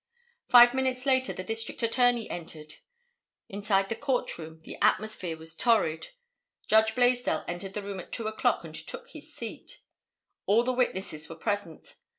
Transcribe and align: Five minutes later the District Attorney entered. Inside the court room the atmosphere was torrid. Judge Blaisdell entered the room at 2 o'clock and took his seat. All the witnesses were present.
Five 0.47 0.73
minutes 0.73 1.05
later 1.05 1.31
the 1.31 1.43
District 1.43 1.83
Attorney 1.83 2.27
entered. 2.27 2.73
Inside 3.49 3.87
the 3.87 3.95
court 3.95 4.35
room 4.39 4.59
the 4.61 4.75
atmosphere 4.81 5.37
was 5.37 5.53
torrid. 5.53 6.07
Judge 6.67 6.95
Blaisdell 6.95 7.45
entered 7.47 7.75
the 7.75 7.83
room 7.83 7.99
at 7.99 8.11
2 8.11 8.25
o'clock 8.27 8.63
and 8.63 8.73
took 8.73 9.09
his 9.09 9.31
seat. 9.35 9.83
All 10.47 10.63
the 10.63 10.73
witnesses 10.73 11.29
were 11.29 11.35
present. 11.35 11.97